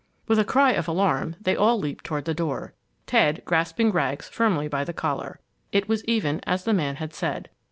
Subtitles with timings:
[0.27, 2.73] With a cry of alarm, they all leaped toward the door,
[3.05, 5.39] Ted grasping Rags firmly by the collar.
[5.71, 7.51] It was even as the man had said.